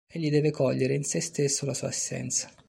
Egli 0.07 0.31
deve 0.31 0.49
cogliere 0.49 0.95
in 0.95 1.03
se 1.03 1.21
stesso 1.21 1.63
la 1.67 1.75
sua 1.75 1.89
essenza. 1.89 2.49